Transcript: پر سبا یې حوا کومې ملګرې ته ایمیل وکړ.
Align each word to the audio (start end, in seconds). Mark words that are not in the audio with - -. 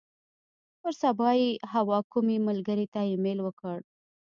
پر 0.79 0.93
سبا 1.01 1.29
یې 1.39 1.49
حوا 1.73 1.99
کومې 2.11 2.37
ملګرې 2.47 2.85
ته 2.93 2.99
ایمیل 3.09 3.39
وکړ. 3.43 3.77